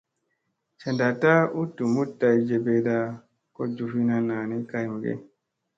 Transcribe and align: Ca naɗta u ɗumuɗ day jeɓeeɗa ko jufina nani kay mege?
Ca 0.79 0.89
naɗta 0.97 1.31
u 1.59 1.61
ɗumuɗ 1.75 2.07
day 2.19 2.37
jeɓeeɗa 2.47 2.95
ko 3.55 3.61
jufina 3.75 4.15
nani 4.27 4.55
kay 4.69 4.85
mege? 4.91 5.11